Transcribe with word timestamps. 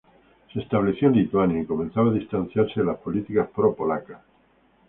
Se 0.51 0.59
estableció 0.59 1.09
en 1.09 1.13
Lituania 1.15 1.61
y 1.61 1.65
comenzó 1.67 2.01
a 2.01 2.11
distanciarse 2.11 2.79
de 2.79 2.87
las 2.87 2.97
políticas 2.97 3.47
pro-polacas. 3.49 4.19